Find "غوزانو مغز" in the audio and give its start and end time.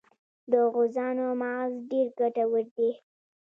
0.73-1.73